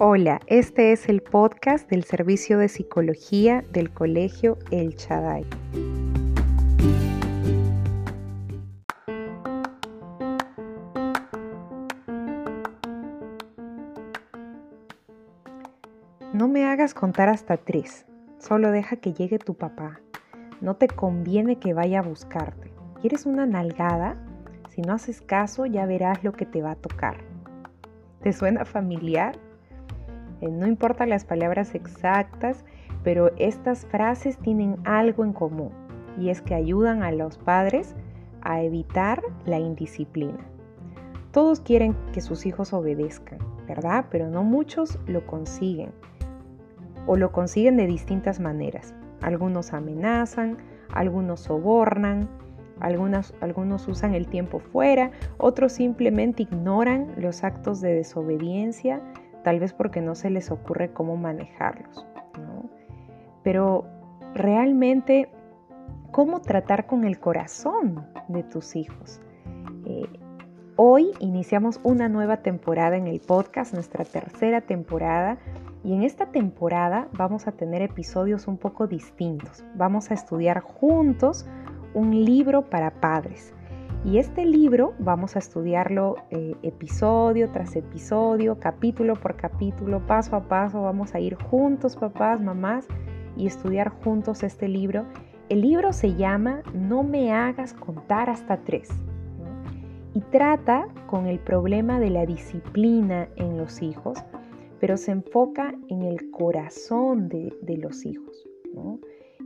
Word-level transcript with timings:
Hola, 0.00 0.40
este 0.48 0.90
es 0.90 1.08
el 1.08 1.22
podcast 1.22 1.88
del 1.88 2.02
Servicio 2.02 2.58
de 2.58 2.68
Psicología 2.68 3.62
del 3.70 3.92
Colegio 3.92 4.58
El 4.72 4.96
Chaday. 4.96 5.46
No 16.32 16.48
me 16.48 16.64
hagas 16.64 16.92
contar 16.92 17.28
hasta 17.28 17.56
tres, 17.56 18.04
solo 18.40 18.72
deja 18.72 18.96
que 18.96 19.12
llegue 19.12 19.38
tu 19.38 19.54
papá. 19.54 20.00
No 20.60 20.74
te 20.74 20.88
conviene 20.88 21.60
que 21.60 21.72
vaya 21.72 22.00
a 22.00 22.02
buscarte. 22.02 22.72
¿Quieres 23.00 23.26
una 23.26 23.46
nalgada? 23.46 24.16
Si 24.70 24.82
no 24.82 24.94
haces 24.94 25.20
caso 25.20 25.66
ya 25.66 25.86
verás 25.86 26.24
lo 26.24 26.32
que 26.32 26.46
te 26.46 26.62
va 26.62 26.72
a 26.72 26.76
tocar. 26.76 27.18
¿Te 28.22 28.32
suena 28.32 28.64
familiar? 28.64 29.38
Eh, 30.40 30.48
no 30.48 30.66
importa 30.66 31.06
las 31.06 31.24
palabras 31.24 31.74
exactas, 31.74 32.64
pero 33.02 33.32
estas 33.36 33.86
frases 33.86 34.38
tienen 34.38 34.76
algo 34.84 35.24
en 35.24 35.32
común 35.32 35.70
y 36.18 36.30
es 36.30 36.40
que 36.40 36.54
ayudan 36.54 37.02
a 37.02 37.12
los 37.12 37.38
padres 37.38 37.94
a 38.42 38.62
evitar 38.62 39.22
la 39.46 39.58
indisciplina. 39.58 40.38
Todos 41.32 41.60
quieren 41.60 41.96
que 42.12 42.20
sus 42.20 42.46
hijos 42.46 42.72
obedezcan, 42.72 43.38
¿verdad? 43.66 44.06
Pero 44.10 44.28
no 44.28 44.44
muchos 44.44 44.98
lo 45.06 45.26
consiguen 45.26 45.90
o 47.06 47.16
lo 47.16 47.32
consiguen 47.32 47.76
de 47.76 47.86
distintas 47.86 48.40
maneras. 48.40 48.94
Algunos 49.20 49.72
amenazan, 49.72 50.58
algunos 50.92 51.40
sobornan, 51.40 52.28
algunos, 52.80 53.34
algunos 53.40 53.88
usan 53.88 54.14
el 54.14 54.26
tiempo 54.26 54.58
fuera, 54.58 55.10
otros 55.38 55.72
simplemente 55.72 56.44
ignoran 56.44 57.12
los 57.16 57.44
actos 57.44 57.80
de 57.80 57.94
desobediencia 57.94 59.00
tal 59.44 59.60
vez 59.60 59.72
porque 59.72 60.00
no 60.00 60.16
se 60.16 60.30
les 60.30 60.50
ocurre 60.50 60.92
cómo 60.92 61.16
manejarlos. 61.16 62.04
Pero 63.44 63.84
realmente, 64.34 65.28
¿cómo 66.10 66.40
tratar 66.40 66.86
con 66.86 67.04
el 67.04 67.20
corazón 67.20 68.06
de 68.26 68.42
tus 68.42 68.74
hijos? 68.74 69.20
Eh, 69.84 70.08
hoy 70.76 71.12
iniciamos 71.20 71.78
una 71.84 72.08
nueva 72.08 72.38
temporada 72.38 72.96
en 72.96 73.06
el 73.06 73.20
podcast, 73.20 73.74
nuestra 73.74 74.04
tercera 74.04 74.62
temporada. 74.62 75.38
Y 75.84 75.92
en 75.92 76.02
esta 76.02 76.26
temporada 76.26 77.08
vamos 77.12 77.46
a 77.46 77.52
tener 77.52 77.82
episodios 77.82 78.48
un 78.48 78.56
poco 78.56 78.86
distintos. 78.86 79.62
Vamos 79.74 80.10
a 80.10 80.14
estudiar 80.14 80.60
juntos 80.60 81.46
un 81.92 82.24
libro 82.24 82.70
para 82.70 82.90
padres. 82.90 83.52
Y 84.04 84.18
este 84.18 84.44
libro 84.44 84.92
vamos 84.98 85.34
a 85.34 85.38
estudiarlo 85.38 86.16
eh, 86.30 86.54
episodio 86.62 87.50
tras 87.50 87.74
episodio, 87.74 88.58
capítulo 88.60 89.14
por 89.14 89.34
capítulo, 89.34 90.06
paso 90.06 90.36
a 90.36 90.46
paso. 90.46 90.82
Vamos 90.82 91.14
a 91.14 91.20
ir 91.20 91.36
juntos, 91.36 91.96
papás, 91.96 92.38
mamás, 92.38 92.86
y 93.34 93.46
estudiar 93.46 93.88
juntos 93.88 94.42
este 94.42 94.68
libro. 94.68 95.06
El 95.48 95.62
libro 95.62 95.94
se 95.94 96.14
llama 96.14 96.62
No 96.74 97.02
me 97.02 97.32
hagas 97.32 97.72
contar 97.72 98.28
hasta 98.28 98.58
tres. 98.58 98.90
Y 100.12 100.20
trata 100.20 100.86
con 101.06 101.26
el 101.26 101.38
problema 101.38 101.98
de 101.98 102.10
la 102.10 102.26
disciplina 102.26 103.28
en 103.36 103.56
los 103.56 103.80
hijos, 103.80 104.18
pero 104.80 104.98
se 104.98 105.12
enfoca 105.12 105.74
en 105.88 106.02
el 106.02 106.30
corazón 106.30 107.30
de, 107.30 107.54
los 107.78 108.04
hijos. 108.04 108.46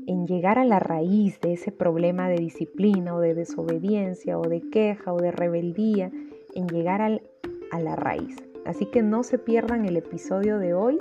En 0.08 0.26
llegar 0.26 0.58
a 0.58 0.64
la 0.64 0.80
raíz 0.80 1.38
de 1.42 1.52
ese 1.52 1.70
problema 1.70 2.30
de 2.30 2.36
disciplina 2.36 3.14
o 3.14 3.20
de 3.20 3.34
desobediencia 3.34 4.38
o 4.38 4.42
de 4.42 4.62
queja 4.70 5.12
o 5.12 5.18
de 5.18 5.30
rebeldía, 5.30 6.10
en 6.54 6.66
llegar 6.66 7.02
a 7.02 7.78
la 7.78 7.94
raíz. 7.94 8.36
Así 8.64 8.86
que 8.86 9.02
no 9.02 9.22
se 9.22 9.38
pierdan 9.38 9.84
el 9.84 9.98
episodio 9.98 10.58
de 10.58 10.72
hoy 10.72 10.98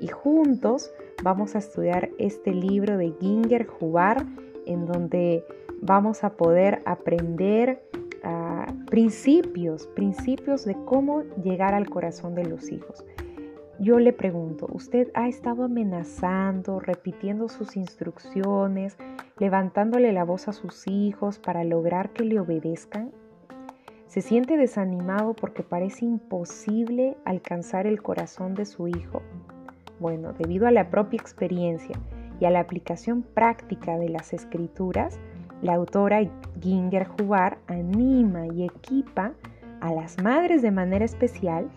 y 0.00 0.08
juntos 0.08 0.90
vamos 1.22 1.54
a 1.54 1.58
estudiar 1.58 2.10
este 2.18 2.52
libro 2.52 2.98
de 2.98 3.14
Ginger 3.20 3.68
Hubar 3.78 4.26
en 4.66 4.86
donde 4.86 5.44
vamos 5.80 6.24
a 6.24 6.30
poder 6.30 6.82
aprender 6.84 7.80
ah, 8.24 8.66
principios, 8.90 9.86
principios 9.86 10.64
de 10.64 10.76
cómo 10.84 11.22
llegar 11.44 11.74
al 11.74 11.88
corazón 11.88 12.34
de 12.34 12.44
los 12.44 12.72
hijos. 12.72 13.04
Yo 13.80 14.00
le 14.00 14.12
pregunto, 14.12 14.66
¿usted 14.72 15.08
ha 15.14 15.28
estado 15.28 15.62
amenazando, 15.62 16.80
repitiendo 16.80 17.48
sus 17.48 17.76
instrucciones, 17.76 18.96
levantándole 19.38 20.12
la 20.12 20.24
voz 20.24 20.48
a 20.48 20.52
sus 20.52 20.88
hijos 20.88 21.38
para 21.38 21.62
lograr 21.62 22.10
que 22.10 22.24
le 22.24 22.40
obedezcan? 22.40 23.12
¿Se 24.08 24.20
siente 24.20 24.56
desanimado 24.56 25.34
porque 25.34 25.62
parece 25.62 26.06
imposible 26.06 27.16
alcanzar 27.24 27.86
el 27.86 28.02
corazón 28.02 28.54
de 28.54 28.64
su 28.64 28.88
hijo? 28.88 29.22
Bueno, 30.00 30.32
debido 30.32 30.66
a 30.66 30.72
la 30.72 30.90
propia 30.90 31.20
experiencia 31.20 31.94
y 32.40 32.46
a 32.46 32.50
la 32.50 32.58
aplicación 32.58 33.22
práctica 33.22 33.96
de 33.96 34.08
las 34.08 34.32
escrituras, 34.32 35.20
la 35.62 35.74
autora 35.74 36.28
Ginger 36.60 37.06
Hubar 37.20 37.58
anima 37.68 38.48
y 38.48 38.64
equipa 38.64 39.34
a 39.80 39.92
las 39.92 40.20
madres 40.20 40.62
de 40.62 40.72
manera 40.72 41.04
especial 41.04 41.70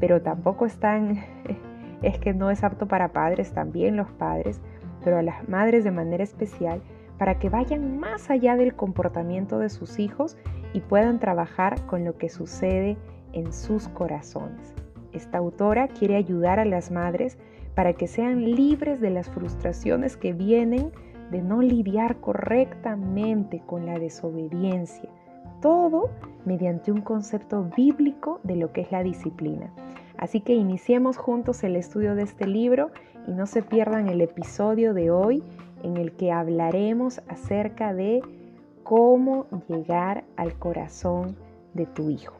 pero 0.00 0.22
tampoco 0.22 0.66
están, 0.66 1.18
es 2.02 2.18
que 2.18 2.34
no 2.34 2.50
es 2.50 2.64
apto 2.64 2.86
para 2.86 3.12
padres, 3.12 3.52
también 3.52 3.96
los 3.96 4.10
padres, 4.12 4.60
pero 5.04 5.18
a 5.18 5.22
las 5.22 5.48
madres 5.48 5.84
de 5.84 5.90
manera 5.90 6.24
especial, 6.24 6.82
para 7.18 7.38
que 7.38 7.50
vayan 7.50 8.00
más 8.00 8.30
allá 8.30 8.56
del 8.56 8.74
comportamiento 8.74 9.58
de 9.58 9.68
sus 9.68 9.98
hijos 9.98 10.38
y 10.72 10.80
puedan 10.80 11.18
trabajar 11.18 11.84
con 11.86 12.04
lo 12.04 12.16
que 12.16 12.30
sucede 12.30 12.96
en 13.32 13.52
sus 13.52 13.88
corazones. 13.88 14.74
Esta 15.12 15.38
autora 15.38 15.88
quiere 15.88 16.16
ayudar 16.16 16.58
a 16.58 16.64
las 16.64 16.90
madres 16.90 17.38
para 17.74 17.92
que 17.92 18.06
sean 18.06 18.44
libres 18.44 19.00
de 19.00 19.10
las 19.10 19.28
frustraciones 19.28 20.16
que 20.16 20.32
vienen 20.32 20.92
de 21.30 21.42
no 21.42 21.62
lidiar 21.62 22.16
correctamente 22.16 23.62
con 23.66 23.86
la 23.86 23.98
desobediencia. 23.98 25.08
Todo 25.60 26.10
mediante 26.44 26.90
un 26.90 27.02
concepto 27.02 27.64
bíblico 27.76 28.40
de 28.42 28.56
lo 28.56 28.72
que 28.72 28.80
es 28.82 28.92
la 28.92 29.02
disciplina. 29.02 29.70
Así 30.20 30.42
que 30.42 30.52
iniciemos 30.52 31.16
juntos 31.16 31.64
el 31.64 31.76
estudio 31.76 32.14
de 32.14 32.24
este 32.24 32.46
libro 32.46 32.90
y 33.26 33.32
no 33.32 33.46
se 33.46 33.62
pierdan 33.62 34.06
el 34.06 34.20
episodio 34.20 34.92
de 34.92 35.10
hoy 35.10 35.42
en 35.82 35.96
el 35.96 36.12
que 36.12 36.30
hablaremos 36.30 37.22
acerca 37.26 37.94
de 37.94 38.20
cómo 38.82 39.46
llegar 39.66 40.24
al 40.36 40.58
corazón 40.58 41.36
de 41.72 41.86
tu 41.86 42.10
hijo. 42.10 42.34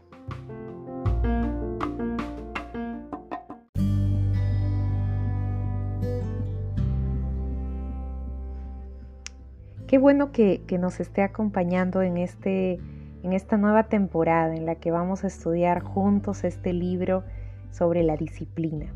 Qué 9.86 9.96
bueno 9.96 10.32
que, 10.32 10.60
nos 10.78 11.00
esté 11.00 11.22
acompañando 11.22 12.02
en, 12.02 12.18
este, 12.18 12.78
en 13.22 13.32
esta 13.32 13.56
nueva 13.56 13.84
temporada 13.84 14.54
en 14.54 14.66
la 14.66 14.74
que 14.74 14.90
vamos 14.90 15.24
a 15.24 15.28
estudiar 15.28 15.80
juntos 15.80 16.44
este 16.44 16.74
libro 16.74 17.24
sobre 17.70 18.02
la 18.02 18.16
disciplina. 18.16 18.86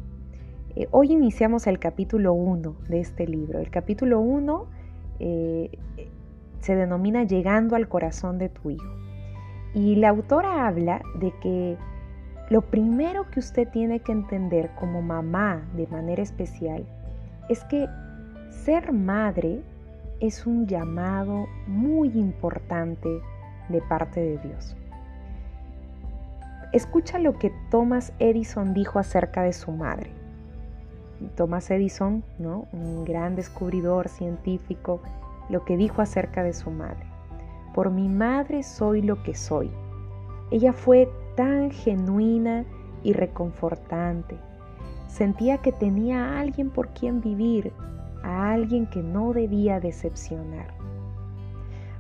Eh, 0.77 0.89
hoy 0.91 1.12
iniciamos 1.12 1.67
el 1.67 1.79
capítulo 1.79 2.33
1 2.33 2.77
de 2.89 3.01
este 3.01 3.27
libro. 3.27 3.61
El 3.61 3.71
capítulo 3.71 4.21
1 4.21 4.67
eh, 5.21 5.71
se 6.61 6.75
denomina 6.75 7.25
Llegando 7.25 7.77
al 7.77 7.89
corazón 7.89 8.39
de 8.39 8.49
tu 8.49 8.71
hijo. 8.71 8.95
Y 9.75 9.97
la 9.97 10.11
autora 10.11 10.67
habla 10.67 11.03
de 11.21 11.33
que 11.41 11.77
lo 12.51 12.63
primero 12.63 13.31
que 13.31 13.41
usted 13.41 13.69
tiene 13.69 14.01
que 14.01 14.13
entender 14.13 14.71
como 14.79 15.03
mamá 15.03 15.67
de 15.77 15.87
manera 15.87 16.23
especial 16.23 16.84
es 17.49 17.65
que 17.65 17.87
ser 18.51 18.93
madre 18.93 19.63
es 20.21 20.47
un 20.47 20.67
llamado 20.67 21.47
muy 21.67 22.09
importante 22.19 23.09
de 23.69 23.81
parte 23.83 24.21
de 24.21 24.39
Dios. 24.39 24.77
Escucha 26.74 27.21
lo 27.21 27.38
que 27.38 27.53
Thomas 27.71 28.12
Edison 28.18 28.74
dijo 28.74 28.98
acerca 28.98 29.44
de 29.44 29.53
su 29.53 29.71
madre. 29.71 30.10
Thomas 31.36 31.71
Edison, 31.71 32.24
¿no? 32.41 32.66
un 32.72 33.04
gran 33.04 33.36
descubridor 33.36 34.09
científico, 34.09 35.00
lo 35.48 35.65
que 35.65 35.76
dijo 35.76 36.03
acerca 36.03 36.42
de 36.42 36.53
su 36.53 36.72
madre. 36.72 37.06
Por 37.76 37.92
mi 37.92 38.09
madre 38.09 38.65
soy 38.65 39.03
lo 39.03 39.22
que 39.22 39.36
soy. 39.36 39.71
Ella 40.50 40.72
fue 40.72 41.09
tan 41.36 41.71
genuina 41.71 42.65
y 43.04 43.12
reconfortante. 43.12 44.36
Sentía 45.06 45.59
que 45.59 45.71
tenía 45.71 46.24
a 46.24 46.41
alguien 46.41 46.71
por 46.71 46.88
quien 46.88 47.21
vivir, 47.21 47.72
a 48.24 48.50
alguien 48.50 48.88
que 48.88 49.00
no 49.00 49.32
debía 49.32 49.78
decepcionar. 49.78 50.74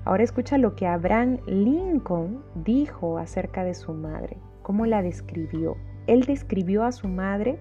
Ahora 0.04 0.24
escucha 0.24 0.58
lo 0.58 0.74
que 0.74 0.88
Abraham 0.88 1.38
Lincoln 1.46 2.42
dijo 2.56 3.18
acerca 3.18 3.62
de 3.62 3.74
su 3.74 3.92
madre 3.92 4.36
cómo 4.64 4.86
la 4.86 5.02
describió. 5.02 5.76
Él 6.08 6.22
describió 6.22 6.82
a 6.82 6.90
su 6.90 7.06
madre 7.06 7.60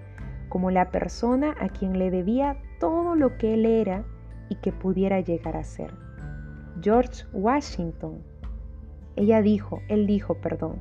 como 0.49 0.71
la 0.71 0.89
persona 0.89 1.53
a 1.59 1.69
quien 1.69 1.99
le 1.99 2.09
debía 2.09 2.57
todo 2.79 3.15
lo 3.15 3.37
que 3.37 3.53
él 3.53 3.67
era 3.67 4.03
y 4.49 4.55
que 4.55 4.71
pudiera 4.71 5.19
llegar 5.19 5.55
a 5.55 5.63
ser. 5.63 5.93
George 6.81 7.25
Washington. 7.33 8.23
Ella 9.15 9.41
dijo, 9.41 9.81
él 9.89 10.07
dijo, 10.07 10.35
perdón, 10.35 10.79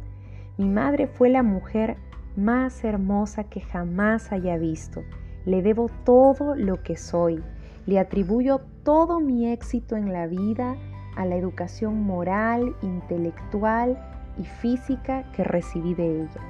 mi 0.56 0.68
madre 0.68 1.06
fue 1.06 1.28
la 1.28 1.42
mujer 1.42 1.96
más 2.36 2.82
hermosa 2.84 3.44
que 3.44 3.60
jamás 3.60 4.32
haya 4.32 4.56
visto. 4.56 5.02
Le 5.44 5.60
debo 5.60 5.90
todo 6.04 6.54
lo 6.54 6.82
que 6.82 6.96
soy. 6.96 7.42
Le 7.84 7.98
atribuyo 7.98 8.60
todo 8.84 9.20
mi 9.20 9.50
éxito 9.50 9.96
en 9.96 10.12
la 10.12 10.26
vida 10.26 10.76
a 11.16 11.26
la 11.26 11.36
educación 11.36 12.02
moral, 12.02 12.74
intelectual 12.80 13.98
y 14.38 14.44
física 14.44 15.24
que 15.32 15.44
recibí 15.44 15.94
de 15.94 16.22
ella. 16.22 16.40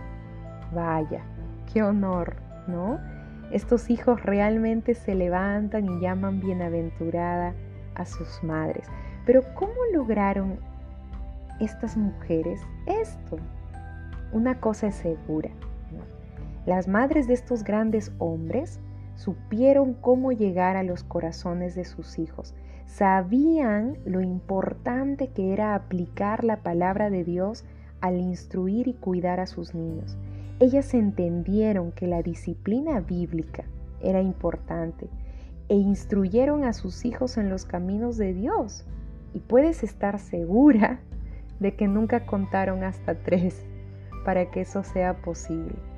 Vaya, 0.73 1.23
qué 1.73 1.82
honor, 1.82 2.37
¿no? 2.67 2.99
Estos 3.50 3.90
hijos 3.90 4.23
realmente 4.23 4.94
se 4.94 5.14
levantan 5.14 5.87
y 5.87 6.00
llaman 6.00 6.40
bienaventurada 6.40 7.55
a 7.94 8.06
sus 8.06 8.43
madres. 8.43 8.87
Pero 9.26 9.43
¿cómo 9.55 9.75
lograron 9.93 10.58
estas 11.61 11.96
mujeres 11.96 12.61
esto? 12.87 13.37
Una 14.32 14.58
cosa 14.58 14.88
es 14.88 14.94
segura. 14.94 15.50
Las 16.64 16.88
madres 16.88 17.26
de 17.26 17.34
estos 17.34 17.64
grandes 17.64 18.12
hombres 18.19 18.81
supieron 19.23 19.95
cómo 19.95 20.33
llegar 20.33 20.77
a 20.77 20.83
los 20.83 21.05
corazones 21.05 21.77
de 21.77 21.85
sus 21.85 22.19
hijos. 22.19 22.55
Sabían 22.87 23.99
lo 24.05 24.21
importante 24.21 25.29
que 25.29 25.53
era 25.53 25.77
aplicar 25.77 26.43
la 26.43 26.57
palabra 26.57 27.09
de 27.09 27.23
Dios 27.23 27.65
al 28.01 28.19
instruir 28.19 28.89
y 28.89 28.95
cuidar 28.95 29.39
a 29.39 29.47
sus 29.47 29.75
niños. 29.75 30.19
Ellas 30.59 30.93
entendieron 30.93 31.93
que 31.93 32.09
la 32.09 32.23
disciplina 32.23 32.99
bíblica 33.01 33.65
era 34.01 34.21
importante 34.21 35.09
e 35.69 35.77
instruyeron 35.77 36.65
a 36.65 36.73
sus 36.73 37.05
hijos 37.05 37.39
en 37.39 37.49
los 37.49 37.65
caminos 37.65 38.17
de 38.17 38.35
Dios. 38.35 38.85
Y 39.35 39.39
puedes 39.39 39.85
estar 39.85 40.19
segura 40.19 40.99
de 41.61 41.77
que 41.77 41.87
nunca 41.87 42.27
contaron 42.27 42.83
hasta 42.83 43.15
tres 43.15 43.65
para 44.25 44.51
que 44.51 44.63
eso 44.63 44.83
sea 44.83 45.15
posible. 45.23 45.92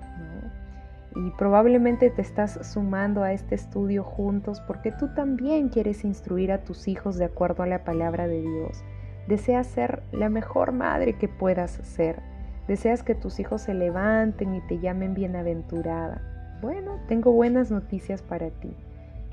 Y 1.16 1.30
probablemente 1.32 2.10
te 2.10 2.22
estás 2.22 2.58
sumando 2.66 3.22
a 3.22 3.32
este 3.32 3.54
estudio 3.54 4.02
juntos 4.02 4.60
porque 4.66 4.90
tú 4.90 5.14
también 5.14 5.68
quieres 5.68 6.04
instruir 6.04 6.50
a 6.50 6.64
tus 6.64 6.88
hijos 6.88 7.16
de 7.16 7.26
acuerdo 7.26 7.62
a 7.62 7.66
la 7.66 7.84
palabra 7.84 8.26
de 8.26 8.40
Dios. 8.40 8.82
Deseas 9.28 9.66
ser 9.66 10.02
la 10.12 10.28
mejor 10.28 10.72
madre 10.72 11.16
que 11.16 11.28
puedas 11.28 11.72
ser. 11.82 12.20
Deseas 12.66 13.02
que 13.02 13.14
tus 13.14 13.38
hijos 13.38 13.62
se 13.62 13.74
levanten 13.74 14.54
y 14.54 14.60
te 14.62 14.78
llamen 14.80 15.14
bienaventurada. 15.14 16.20
Bueno, 16.60 16.98
tengo 17.08 17.32
buenas 17.32 17.70
noticias 17.70 18.22
para 18.22 18.50
ti. 18.50 18.74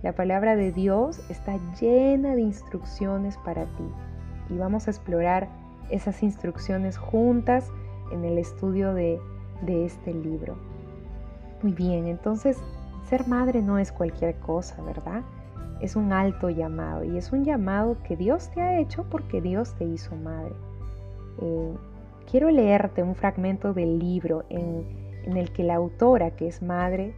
La 0.03 0.13
palabra 0.13 0.55
de 0.55 0.71
Dios 0.71 1.21
está 1.29 1.57
llena 1.79 2.35
de 2.35 2.41
instrucciones 2.41 3.37
para 3.37 3.65
ti 3.65 3.87
y 4.49 4.57
vamos 4.57 4.87
a 4.87 4.91
explorar 4.91 5.47
esas 5.89 6.23
instrucciones 6.23 6.97
juntas 6.97 7.69
en 8.11 8.25
el 8.25 8.37
estudio 8.37 8.93
de, 8.93 9.19
este 9.67 10.13
libro. 10.13 10.57
Muy 11.61 11.73
bien, 11.73 12.07
entonces 12.07 12.57
ser 13.07 13.27
madre 13.27 13.61
no 13.61 13.77
es 13.77 13.91
cualquier 13.91 14.35
cosa, 14.39 14.81
¿verdad? 14.81 15.21
Es 15.79 15.95
un 15.95 16.13
alto 16.13 16.49
llamado 16.49 17.03
y 17.03 17.17
es 17.17 17.31
un 17.31 17.43
llamado 17.43 17.97
que 18.03 18.15
Dios 18.15 18.49
te 18.51 18.61
ha 18.61 18.79
hecho 18.79 19.05
porque 19.09 19.41
Dios 19.41 19.75
te 19.75 19.85
hizo 19.85 20.15
madre. 20.15 20.53
Eh, 21.41 21.73
quiero 22.29 22.49
leerte 22.49 23.03
un 23.03 23.15
fragmento 23.15 23.73
del 23.73 23.99
libro 23.99 24.43
en, 24.49 24.85
el 25.25 25.51
que 25.51 25.63
la 25.63 25.75
autora, 25.75 26.31
que 26.31 26.47
es 26.47 26.63
madre, 26.63 27.13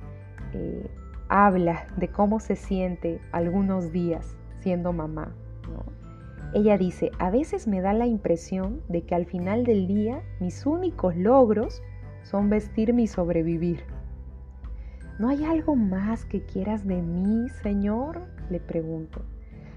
eh, 0.53 0.89
habla 1.29 1.87
de 1.97 2.09
cómo 2.09 2.39
se 2.39 2.55
siente 2.55 3.21
algunos 3.31 3.91
días 3.91 4.35
siendo 4.59 4.91
mamá. 4.91 5.33
Ella 6.53 6.77
dice, 6.77 7.11
a 7.17 7.31
veces 7.31 7.67
me 7.67 7.81
da 7.81 7.93
la 7.93 8.05
impresión 8.05 8.81
de 8.87 9.01
que 9.01 9.15
al 9.15 9.25
final 9.25 9.63
del 9.63 9.87
día 9.87 10.21
mis 10.39 10.65
únicos 10.67 11.15
logros 11.15 11.81
son 12.21 12.49
vestirme 12.49 13.03
y 13.03 13.07
sobrevivir. 13.07 13.83
¿No 15.19 15.29
hay 15.29 15.45
algo 15.45 15.75
más 15.75 16.25
que 16.25 16.41
quieras 16.41 16.87
de 16.87 17.01
mí, 17.01 17.47
Señor? 17.61 18.21
le 18.49 18.59
pregunto. 18.59 19.21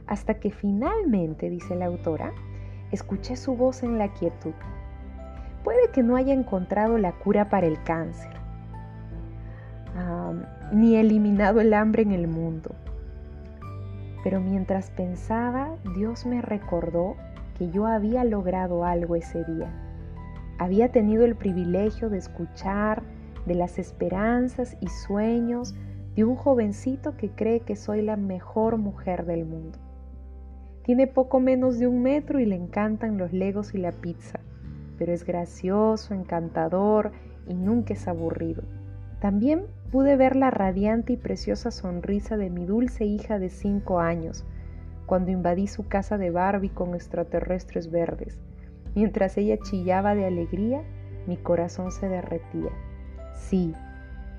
Hasta 0.06 0.34
que 0.34 0.50
finalmente, 0.50 1.50
dice 1.50 1.74
la 1.74 1.86
autora, 1.86 2.32
escuché 2.90 3.36
su 3.36 3.54
voz 3.54 3.82
en 3.82 3.98
la 3.98 4.12
quietud. 4.14 4.54
Puede 5.62 5.90
que 5.90 6.02
no 6.02 6.16
haya 6.16 6.32
encontrado 6.32 6.96
la 6.96 7.12
cura 7.12 7.48
para 7.48 7.66
el 7.66 7.82
cáncer, 7.82 8.30
ni 10.72 10.96
eliminado 10.96 11.60
el 11.60 11.74
hambre 11.74 12.02
en 12.02 12.12
el 12.12 12.28
mundo. 12.28 12.74
Pero 14.22 14.40
mientras 14.40 14.90
pensaba, 14.90 15.76
Dios 15.96 16.24
me 16.24 16.40
recordó 16.40 17.16
que 17.58 17.70
yo 17.70 17.86
había 17.86 18.24
logrado 18.24 18.84
algo 18.84 19.16
ese 19.16 19.44
día. 19.44 19.70
Había 20.58 20.90
tenido 20.90 21.24
el 21.24 21.36
privilegio 21.36 22.10
de 22.10 22.18
escuchar 22.18 23.02
de 23.46 23.54
las 23.54 23.78
esperanzas 23.78 24.76
y 24.80 24.88
sueños 24.88 25.74
de 26.14 26.24
un 26.24 26.36
jovencito 26.36 27.16
que 27.16 27.30
cree 27.30 27.60
que 27.60 27.76
soy 27.76 28.02
la 28.02 28.16
mejor 28.16 28.76
mujer 28.78 29.24
del 29.24 29.44
mundo. 29.44 29.78
Tiene 30.82 31.06
poco 31.06 31.40
menos 31.40 31.78
de 31.78 31.86
un 31.86 32.02
metro 32.02 32.38
y 32.38 32.46
le 32.46 32.56
encantan 32.56 33.18
los 33.18 33.32
legos 33.32 33.74
y 33.74 33.78
la 33.78 33.92
pizza, 33.92 34.40
pero 34.98 35.12
es 35.12 35.24
gracioso, 35.24 36.14
encantador 36.14 37.12
y 37.48 37.54
nunca 37.54 37.94
es 37.94 38.06
aburrido. 38.08 38.62
También 39.20 39.66
pude 39.90 40.16
ver 40.16 40.36
la 40.36 40.50
radiante 40.50 41.14
y 41.14 41.16
preciosa 41.16 41.70
sonrisa 41.70 42.36
de 42.36 42.50
mi 42.50 42.66
dulce 42.66 43.04
hija 43.04 43.38
de 43.38 43.48
cinco 43.48 44.00
años 44.00 44.44
cuando 45.06 45.30
invadí 45.30 45.68
su 45.68 45.86
casa 45.86 46.18
de 46.18 46.30
Barbie 46.30 46.70
con 46.70 46.94
extraterrestres 46.94 47.90
verdes. 47.90 48.40
Mientras 48.94 49.36
ella 49.36 49.56
chillaba 49.58 50.14
de 50.14 50.26
alegría, 50.26 50.82
mi 51.26 51.36
corazón 51.36 51.92
se 51.92 52.08
derretía. 52.08 52.70
Sí, 53.36 53.74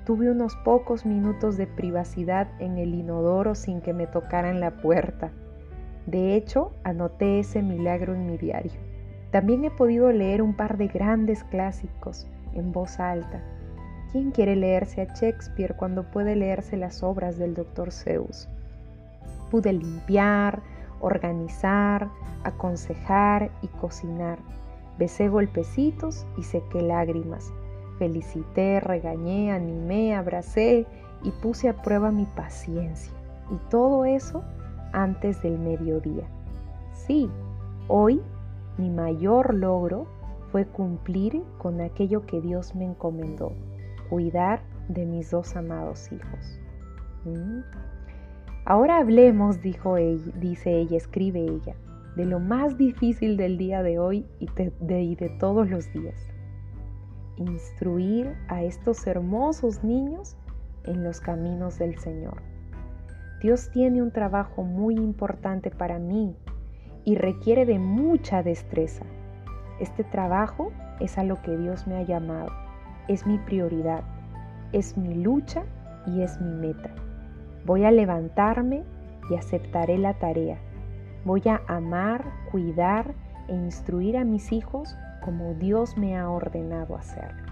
tuve 0.06 0.30
unos 0.30 0.56
pocos 0.58 1.06
minutos 1.06 1.56
de 1.56 1.68
privacidad 1.68 2.48
en 2.60 2.78
el 2.78 2.94
inodoro 2.94 3.56
sin 3.56 3.80
que 3.80 3.94
me 3.94 4.08
tocaran 4.08 4.60
la 4.60 4.72
puerta. 4.72 5.32
De 6.06 6.36
hecho, 6.36 6.72
anoté 6.84 7.40
ese 7.40 7.62
milagro 7.62 8.14
en 8.16 8.26
mi 8.26 8.38
diario. 8.38 8.74
También 9.32 9.64
he 9.66 9.72
podido 9.72 10.12
leer 10.12 10.42
un 10.42 10.56
par 10.56 10.78
de 10.78 10.88
grandes 10.88 11.44
clásicos 11.46 12.28
en 12.54 12.72
voz 12.72 13.00
alta. 13.00 13.42
¿Quién 14.12 14.32
quiere 14.32 14.56
leerse 14.56 15.02
a 15.02 15.14
Shakespeare 15.14 15.76
cuando 15.76 16.04
puede 16.04 16.36
leerse 16.36 16.78
las 16.78 17.04
obras 17.04 17.38
del 17.38 17.54
Dr. 17.54 17.92
Seuss? 17.92 18.48
Pude 19.52 19.74
limpiar, 19.74 20.62
organizar, 21.02 22.10
aconsejar 22.44 23.52
y 23.62 23.68
cocinar. 23.68 24.40
Besé 24.98 25.28
golpecitos 25.28 26.26
y 26.38 26.44
sequé 26.44 26.82
lágrimas. 26.82 27.52
Felicité, 27.98 28.80
regañé, 28.80 29.52
animé, 29.52 30.16
abracé 30.16 30.86
y 31.24 31.32
puse 31.32 31.68
a 31.68 31.82
prueba 31.82 32.12
mi 32.12 32.26
paciencia. 32.26 33.12
Y 33.52 33.58
todo 33.70 34.06
eso 34.06 34.44
antes 34.94 35.42
del 35.42 35.58
mediodía. 35.58 36.28
Sí, 36.94 37.30
hoy 37.88 38.22
mi 38.78 38.90
mayor 38.90 39.54
logro 39.56 40.06
fue 40.52 40.66
cumplir 40.66 41.42
con 41.58 41.82
aquello 41.82 42.26
que 42.26 42.40
Dios 42.40 42.76
me 42.76 42.86
encomendó, 42.86 43.54
cuidar 44.10 44.62
de 44.90 45.06
mis 45.06 45.32
dos 45.32 45.56
amados 45.56 46.12
hijos. 46.12 46.60
¿Mm? 47.26 47.62
Ahora 48.66 48.98
hablemos, 48.98 49.62
dijo 49.62 49.98
ella, 49.98 50.32
dice 50.36 50.78
ella, 50.78 50.98
escribe 50.98 51.40
ella, 51.40 51.76
de 52.16 52.26
lo 52.26 52.40
más 52.40 52.78
difícil 52.78 53.38
del 53.38 53.58
día 53.58 53.82
de 53.82 53.98
hoy 53.98 54.26
y 54.40 55.16
de 55.16 55.30
todos 55.40 55.70
los 55.70 55.92
días 55.94 56.28
instruir 57.38 58.36
a 58.48 58.64
estos 58.64 59.06
hermosos 59.08 59.84
niños 59.84 60.36
en 60.84 61.04
los 61.04 61.22
caminos 61.22 61.78
del 61.78 61.98
Señor. 62.00 62.42
Dios 63.42 63.70
tiene 63.72 64.02
un 64.02 64.12
trabajo 64.12 64.64
muy 64.64 64.96
importante 64.96 65.70
para 65.70 66.00
mí 66.00 66.36
y 67.06 67.16
requiere 67.16 67.66
de 67.66 67.80
mucha 67.80 68.42
destreza. 68.42 69.06
Este 69.80 70.04
trabajo 70.04 70.72
es 71.00 71.18
a 71.18 71.24
lo 71.24 71.42
que 71.42 71.56
Dios 71.56 71.86
me 71.86 71.98
ha 71.98 72.02
llamado, 72.02 72.52
es 73.08 73.28
mi 73.28 73.38
prioridad, 73.38 74.04
es 74.72 74.98
mi 74.98 75.14
lucha 75.14 75.64
y 76.08 76.22
es 76.22 76.42
mi 76.42 76.54
meta. 76.54 76.90
Voy 77.66 77.84
a 77.84 77.92
levantarme 77.92 78.84
y 79.30 79.36
aceptaré 79.36 79.98
la 79.98 80.16
tarea. 80.16 80.58
Voy 81.26 81.44
a 81.46 81.62
amar, 81.68 82.26
cuidar 82.52 83.14
e 83.48 83.54
instruir 83.54 84.18
a 84.18 84.24
mis 84.24 84.52
hijos 84.52 84.96
como 85.28 85.56
Dios 85.56 85.98
me 85.98 86.18
ha 86.18 86.30
ordenado 86.30 86.96
hacerlo. 86.96 87.52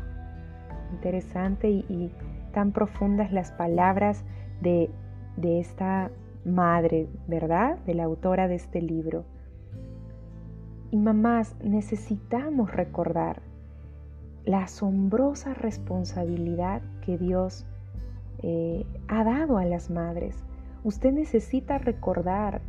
Interesante 0.94 1.70
y, 1.70 2.10
tan 2.54 2.72
profundas 2.72 3.34
las 3.34 3.52
palabras 3.52 4.24
de, 4.62 4.90
de 5.36 5.60
esta 5.60 6.10
madre, 6.46 7.10
¿verdad? 7.28 7.78
De 7.80 7.94
la 7.94 8.06
autora 8.06 8.48
de 8.48 8.56
este 8.56 8.82
libro. 8.82 9.26
Y 10.90 10.96
mamás, 10.96 11.58
necesitamos 11.62 12.72
recordar 12.72 13.42
la 14.46 14.60
asombrosa 14.60 15.54
responsabilidad 15.54 16.82
que 17.02 17.18
Dios 17.18 17.66
eh, 18.42 18.86
ha 19.10 19.26
dado 19.26 19.58
a 19.58 19.66
las 19.66 19.90
madres. 19.90 20.46
Usted 20.86 21.12
necesita 21.12 21.78
recordar 21.78 22.62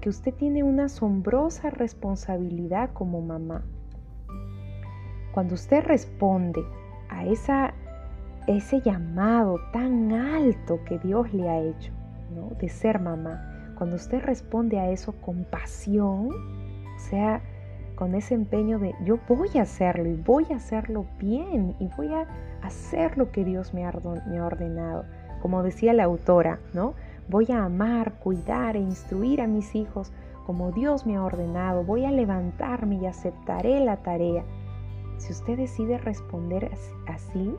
que 0.00 0.08
usted 0.08 0.34
tiene 0.34 0.64
una 0.64 0.86
asombrosa 0.86 1.70
responsabilidad 1.70 2.90
como 2.94 3.20
mamá. 3.20 3.62
Cuando 5.34 5.54
usted 5.54 5.84
responde 5.84 6.64
a 7.10 7.26
esa 7.26 7.74
ese 8.46 8.80
llamado 8.82 9.58
tan 9.72 10.12
alto 10.12 10.78
que 10.84 10.98
Dios 10.98 11.32
le 11.34 11.48
ha 11.48 11.58
hecho, 11.58 11.92
¿no? 12.34 12.50
De 12.60 12.68
ser 12.68 13.00
mamá. 13.00 13.74
Cuando 13.76 13.96
usted 13.96 14.22
responde 14.22 14.78
a 14.78 14.90
eso 14.90 15.12
con 15.20 15.44
pasión, 15.44 16.28
o 16.28 16.98
sea, 16.98 17.40
con 17.96 18.14
ese 18.14 18.34
empeño 18.34 18.78
de 18.78 18.94
yo 19.04 19.18
voy 19.28 19.48
a 19.56 19.62
hacerlo 19.62 20.08
y 20.08 20.14
voy 20.14 20.46
a 20.52 20.56
hacerlo 20.56 21.06
bien 21.18 21.74
y 21.80 21.88
voy 21.96 22.12
a 22.12 22.26
hacer 22.62 23.18
lo 23.18 23.32
que 23.32 23.44
Dios 23.44 23.74
me 23.74 23.84
ha, 23.84 23.90
ordenado. 23.90 25.04
Como 25.42 25.62
decía 25.62 25.92
la 25.94 26.04
autora, 26.04 26.60
¿no? 26.72 26.94
Voy 27.28 27.46
a 27.50 27.64
amar, 27.64 28.14
cuidar 28.20 28.76
e 28.76 28.80
instruir 28.80 29.40
a 29.40 29.46
mis 29.46 29.74
hijos 29.74 30.12
como 30.46 30.70
Dios 30.72 31.06
me 31.06 31.16
ha 31.16 31.24
ordenado. 31.24 31.82
Voy 31.82 32.04
a 32.04 32.10
levantarme 32.10 32.96
y 32.96 33.06
aceptaré 33.06 33.80
la 33.80 33.96
tarea. 33.96 34.44
Si 35.18 35.32
usted 35.32 35.56
decide 35.56 35.98
responder 35.98 36.70
así, 37.06 37.54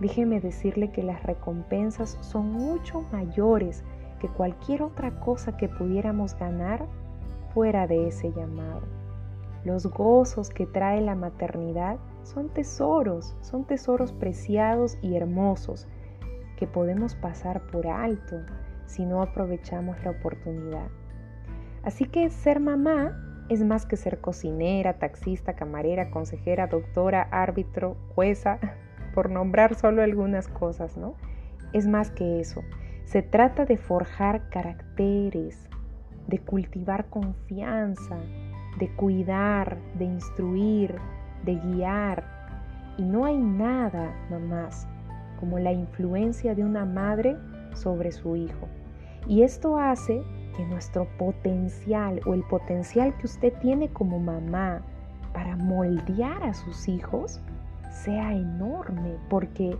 déjeme 0.00 0.40
decirle 0.40 0.90
que 0.90 1.02
las 1.02 1.22
recompensas 1.22 2.18
son 2.20 2.52
mucho 2.52 3.02
mayores 3.12 3.84
que 4.20 4.28
cualquier 4.28 4.82
otra 4.82 5.18
cosa 5.20 5.56
que 5.56 5.68
pudiéramos 5.68 6.38
ganar 6.38 6.86
fuera 7.52 7.86
de 7.86 8.08
ese 8.08 8.32
llamado. 8.32 8.82
Los 9.64 9.86
gozos 9.86 10.50
que 10.50 10.66
trae 10.66 11.00
la 11.00 11.14
maternidad 11.14 11.98
son 12.24 12.48
tesoros, 12.48 13.36
son 13.40 13.64
tesoros 13.64 14.12
preciados 14.12 14.98
y 15.02 15.16
hermosos 15.16 15.86
que 16.56 16.66
podemos 16.66 17.14
pasar 17.14 17.62
por 17.70 17.86
alto 17.86 18.36
si 18.86 19.04
no 19.04 19.22
aprovechamos 19.22 20.02
la 20.04 20.12
oportunidad. 20.12 20.88
Así 21.82 22.04
que 22.04 22.30
ser 22.30 22.60
mamá 22.60 23.31
es 23.52 23.64
más 23.64 23.86
que 23.86 23.96
ser 23.96 24.20
cocinera, 24.20 24.94
taxista, 24.94 25.54
camarera, 25.54 26.10
consejera, 26.10 26.66
doctora, 26.66 27.28
árbitro, 27.30 27.96
jueza, 28.14 28.58
por 29.14 29.30
nombrar 29.30 29.74
solo 29.74 30.02
algunas 30.02 30.48
cosas, 30.48 30.96
¿no? 30.96 31.14
Es 31.72 31.86
más 31.86 32.10
que 32.10 32.40
eso. 32.40 32.62
Se 33.04 33.22
trata 33.22 33.64
de 33.64 33.76
forjar 33.76 34.48
caracteres, 34.48 35.68
de 36.28 36.38
cultivar 36.38 37.06
confianza, 37.06 38.16
de 38.78 38.88
cuidar, 38.94 39.78
de 39.98 40.04
instruir, 40.04 40.94
de 41.44 41.56
guiar. 41.56 42.24
Y 42.96 43.04
no 43.04 43.24
hay 43.24 43.36
nada, 43.36 44.14
mamás, 44.30 44.86
como 45.40 45.58
la 45.58 45.72
influencia 45.72 46.54
de 46.54 46.64
una 46.64 46.84
madre 46.84 47.36
sobre 47.74 48.12
su 48.12 48.36
hijo. 48.36 48.68
Y 49.26 49.42
esto 49.42 49.78
hace 49.78 50.22
que 50.56 50.64
nuestro 50.64 51.06
potencial 51.18 52.20
o 52.26 52.34
el 52.34 52.42
potencial 52.44 53.16
que 53.18 53.26
usted 53.26 53.52
tiene 53.60 53.88
como 53.88 54.18
mamá 54.18 54.82
para 55.32 55.56
moldear 55.56 56.42
a 56.42 56.54
sus 56.54 56.88
hijos 56.88 57.40
sea 57.90 58.34
enorme, 58.34 59.16
porque 59.28 59.76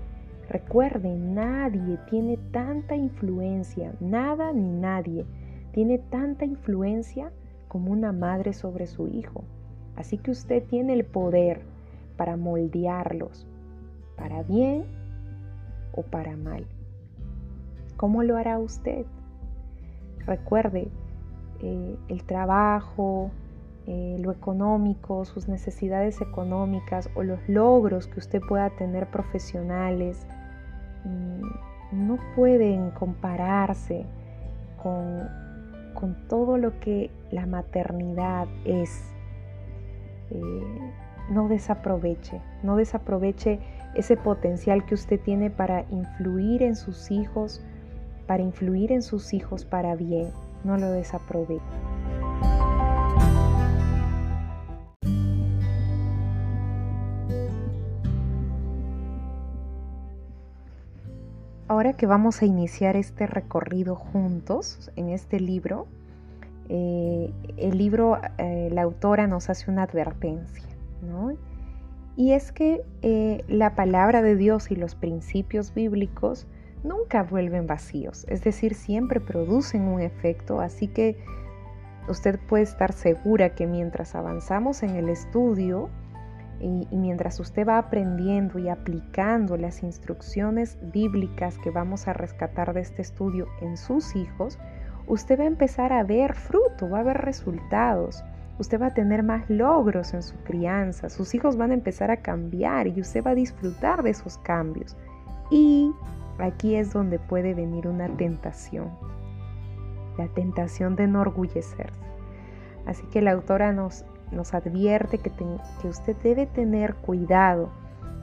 recuerde, 0.49 1.17
nadie 1.17 1.99
tiene 2.11 2.37
tanta 2.53 2.95
influencia, 2.95 3.93
nada 4.01 4.53
ni 4.53 4.71
nadie 4.71 5.25
tiene 5.73 5.99
tanta 5.99 6.45
influencia 6.45 7.33
como 7.69 7.91
una 7.91 8.13
madre 8.13 8.53
sobre 8.53 8.87
su 8.87 9.09
hijo. 9.09 9.45
Así 9.97 10.19
que 10.19 10.31
usted 10.31 10.63
tiene 10.65 10.93
el 10.93 11.05
poder 11.05 11.63
para 12.17 12.37
moldearlos, 12.37 13.47
para 14.17 14.43
bien 14.43 14.85
o 15.95 16.03
para 16.03 16.37
mal. 16.37 16.67
¿Cómo 17.97 18.23
lo 18.23 18.37
hará 18.37 18.59
usted? 18.59 19.07
Recuerde, 20.27 20.89
eh, 21.61 21.97
el 22.09 22.25
trabajo, 22.25 23.31
eh, 23.87 24.17
lo 24.21 24.31
económico, 24.31 25.25
sus 25.25 25.49
necesidades 25.49 26.21
económicas 26.21 27.11
o 27.15 27.23
los 27.23 27.41
logros 27.49 28.07
que 28.07 28.19
usted 28.21 28.41
pueda 28.49 28.71
tener 28.71 29.09
profesionales, 29.09 30.27
mm, 31.05 32.07
no 32.07 32.19
pueden 32.37 32.91
compararse 32.91 34.07
con 34.83 35.43
con 35.95 36.17
todo 36.29 36.57
lo 36.59 36.81
que 36.81 37.11
la 37.31 37.47
maternidad 37.47 38.49
es. 38.65 39.15
Eh, 40.31 40.91
no 41.31 41.49
desaproveche, 41.49 42.41
no 42.63 42.77
desaproveche 42.77 43.61
ese 43.95 44.17
potencial 44.17 44.85
que 44.85 44.95
usted 44.95 45.21
tiene 45.21 45.51
para 45.51 45.85
influir 45.91 46.63
en 46.63 46.75
sus 46.75 47.11
hijos, 47.11 47.65
para 48.27 48.43
influir 48.43 48.93
en 48.93 49.03
sus 49.03 49.35
hijos 49.35 49.65
para 49.65 49.95
bien. 49.97 50.29
No 50.65 50.77
lo 50.79 50.91
desaproveche. 50.91 51.61
Ahora 61.73 61.95
que 61.95 62.05
vamos 62.07 62.43
a 62.43 62.45
iniciar 62.45 62.97
este 62.97 63.27
recorrido 63.27 63.97
juntos 63.97 64.91
en 64.95 65.09
este 65.09 65.41
libro, 65.41 65.87
eh, 66.69 67.33
el 67.57 67.79
libro, 67.79 68.21
eh, 68.37 68.69
la 68.71 68.83
autora 68.83 69.27
nos 69.27 69.49
hace 69.49 69.71
una 69.71 69.85
advertencia, 69.85 70.69
¿no? 71.01 71.33
Y 72.15 72.33
es 72.33 72.53
que 72.53 72.83
eh, 73.01 73.43
la 73.49 73.75
palabra 73.75 74.21
de 74.21 74.37
Dios 74.37 74.71
y 74.71 74.77
los 74.77 74.95
principios 74.95 75.73
bíblicos 75.73 76.47
nunca 76.85 77.23
vuelven 77.23 77.67
vacíos, 77.67 78.27
es 78.29 78.43
decir, 78.43 78.75
siempre 78.75 79.21
producen 79.21 79.83
un 79.83 80.01
efecto, 80.01 80.61
así 80.61 80.89
que 80.89 81.17
usted 82.09 82.39
puede 82.49 82.65
estar 82.65 82.93
segura 82.93 83.55
que 83.55 83.67
mientras 83.67 84.15
avanzamos 84.15 84.83
en 84.83 84.97
el 84.97 85.09
estudio, 85.09 85.91
y, 86.63 86.97
mientras 86.97 87.41
usted 87.41 87.67
va 87.67 87.79
aprendiendo 87.79 88.59
y 88.59 88.69
aplicando 88.69 89.57
las 89.57 89.83
instrucciones 89.83 90.79
bíblicas 90.93 91.59
que 91.59 91.71
vamos 91.71 92.07
a 92.07 92.13
rescatar 92.13 92.73
de 92.73 92.81
este 92.81 93.03
estudio 93.03 93.49
en 93.61 93.77
sus 93.77 94.15
hijos, 94.15 94.59
usted 95.09 95.41
va 95.41 95.45
a 95.45 95.49
empezar 95.49 95.93
a 95.93 96.05
ver 96.05 96.35
fruto, 96.35 96.89
va 96.89 97.01
a 97.01 97.05
ver 97.05 97.19
resultados. 97.19 98.23
Usted 98.59 98.81
va 98.81 98.87
a 98.87 98.95
tener 98.95 99.25
más 99.25 99.49
logros 99.51 100.15
en 100.15 100.23
su 100.23 100.37
crianza, 100.45 101.09
sus 101.09 101.35
hijos 101.35 101.57
van 101.57 101.73
a 101.73 101.75
empezar 101.75 102.11
a 102.11 102.19
cambiar 102.19 102.87
y 102.87 103.01
usted 103.01 103.25
va 103.25 103.31
a 103.31 103.35
disfrutar 103.35 104.03
de 104.03 104.11
esos 104.11 104.39
cambios. 104.39 104.97
Y 105.51 105.91
aquí 106.39 106.75
es 106.75 106.93
donde 106.93 107.19
puede 107.19 107.55
venir 107.55 107.89
una 107.89 108.09
tentación, 108.09 108.91
la 110.19 110.29
tentación 110.29 110.97
de 110.97 111.05
enorgullecerse. 111.05 112.01
Así 112.87 113.05
que 113.07 113.23
la 113.23 113.33
autora 113.33 113.73
nos 113.73 114.05
nos 114.33 114.55
advierte 114.55 115.19
que, 115.19 115.31
que 115.31 115.89
usted 115.89 116.17
debe 116.23 116.47
tener 116.47 116.95
cuidado 116.95 117.71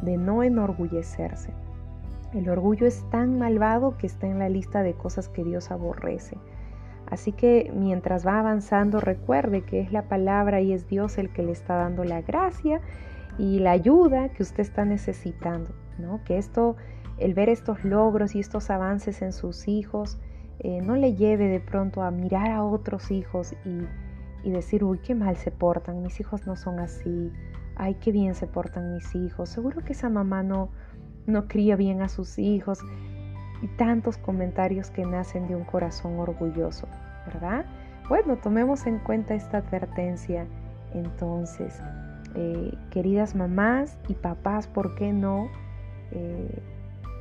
de 0.01 0.17
no 0.17 0.43
enorgullecerse. 0.43 1.51
El 2.33 2.49
orgullo 2.49 2.85
es 2.85 3.03
tan 3.09 3.39
malvado 3.39 3.97
que 3.97 4.07
está 4.07 4.27
en 4.27 4.39
la 4.39 4.49
lista 4.49 4.83
de 4.83 4.93
cosas 4.93 5.29
que 5.29 5.43
Dios 5.43 5.71
aborrece. 5.71 6.37
Así 7.09 7.31
que 7.31 7.71
mientras 7.75 8.25
va 8.25 8.39
avanzando, 8.39 8.99
recuerde 8.99 9.61
que 9.61 9.81
es 9.81 9.91
la 9.91 10.03
palabra 10.03 10.61
y 10.61 10.73
es 10.73 10.87
Dios 10.87 11.17
el 11.17 11.31
que 11.31 11.41
le 11.41 11.51
está 11.51 11.75
dando 11.75 12.03
la 12.03 12.21
gracia 12.21 12.81
y 13.39 13.59
la 13.59 13.71
ayuda 13.71 14.29
que 14.29 14.43
usted 14.43 14.61
está 14.61 14.85
necesitando. 14.85 15.71
¿no? 15.97 16.21
Que 16.23 16.37
esto, 16.37 16.75
el 17.19 17.33
ver 17.33 17.49
estos 17.49 17.83
logros 17.83 18.35
y 18.35 18.39
estos 18.39 18.69
avances 18.69 19.21
en 19.21 19.33
sus 19.33 19.67
hijos, 19.67 20.17
eh, 20.59 20.81
no 20.81 20.95
le 20.95 21.15
lleve 21.15 21.47
de 21.47 21.59
pronto 21.59 22.01
a 22.01 22.11
mirar 22.11 22.51
a 22.51 22.63
otros 22.63 23.11
hijos 23.11 23.53
y 23.65 23.85
y 24.43 24.51
decir, 24.51 24.83
uy, 24.83 24.99
qué 24.99 25.15
mal 25.15 25.35
se 25.37 25.51
portan, 25.51 26.01
mis 26.01 26.19
hijos 26.19 26.45
no 26.47 26.55
son 26.55 26.79
así, 26.79 27.31
ay, 27.75 27.95
qué 27.95 28.11
bien 28.11 28.35
se 28.35 28.47
portan 28.47 28.93
mis 28.93 29.15
hijos, 29.15 29.49
seguro 29.49 29.83
que 29.83 29.93
esa 29.93 30.09
mamá 30.09 30.43
no, 30.43 30.69
no 31.25 31.47
cría 31.47 31.75
bien 31.75 32.01
a 32.01 32.09
sus 32.09 32.39
hijos 32.39 32.79
y 33.61 33.67
tantos 33.67 34.17
comentarios 34.17 34.89
que 34.89 35.05
nacen 35.05 35.47
de 35.47 35.55
un 35.55 35.65
corazón 35.65 36.19
orgulloso, 36.19 36.87
¿verdad? 37.25 37.65
Bueno, 38.07 38.37
tomemos 38.37 38.85
en 38.87 38.99
cuenta 38.99 39.35
esta 39.35 39.57
advertencia 39.57 40.47
entonces. 40.93 41.81
Eh, 42.35 42.73
queridas 42.91 43.35
mamás 43.35 43.97
y 44.07 44.13
papás, 44.13 44.67
¿por 44.67 44.95
qué 44.95 45.11
no? 45.11 45.49
Eh, 46.11 46.61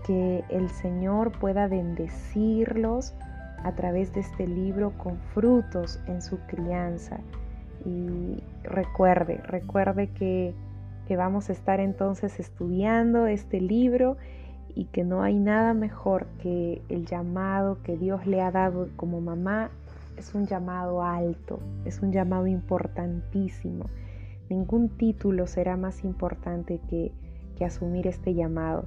que 0.08 0.42
el 0.48 0.70
Señor 0.70 1.32
pueda 1.38 1.68
bendecirlos 1.68 3.14
a 3.62 3.72
través 3.72 4.14
de 4.14 4.20
este 4.20 4.46
libro 4.46 4.96
con 4.96 5.18
frutos 5.34 6.00
en 6.06 6.22
su 6.22 6.38
crianza. 6.46 7.20
Y 7.84 8.42
recuerde, 8.64 9.36
recuerde 9.44 10.08
que, 10.08 10.54
que 11.06 11.16
vamos 11.18 11.50
a 11.50 11.52
estar 11.52 11.78
entonces 11.78 12.40
estudiando 12.40 13.26
este 13.26 13.60
libro 13.60 14.16
y 14.74 14.86
que 14.86 15.04
no 15.04 15.22
hay 15.22 15.38
nada 15.38 15.74
mejor 15.74 16.26
que 16.40 16.80
el 16.88 17.04
llamado 17.04 17.82
que 17.82 17.98
Dios 17.98 18.26
le 18.26 18.40
ha 18.40 18.50
dado 18.50 18.88
como 18.96 19.20
mamá. 19.20 19.70
Es 20.16 20.34
un 20.34 20.46
llamado 20.46 21.02
alto, 21.02 21.60
es 21.84 22.00
un 22.00 22.12
llamado 22.12 22.46
importantísimo. 22.46 23.84
Ningún 24.48 24.88
título 24.88 25.46
será 25.46 25.76
más 25.76 26.02
importante 26.02 26.80
que, 26.88 27.12
que 27.56 27.66
asumir 27.66 28.06
este 28.06 28.32
llamado. 28.34 28.86